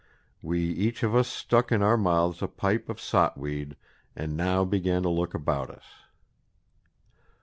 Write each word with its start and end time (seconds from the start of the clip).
We 0.41 0.61
each 0.63 1.03
of 1.03 1.13
us 1.13 1.27
stuck 1.27 1.71
in 1.71 1.83
our 1.83 1.95
mouths 1.95 2.41
a 2.41 2.47
pipe 2.47 2.89
of 2.89 2.99
sotweed, 2.99 3.75
and 4.15 4.35
now 4.35 4.65
began 4.65 5.03
to 5.03 5.09
look 5.09 5.35
about 5.35 5.69
us." 5.69 5.85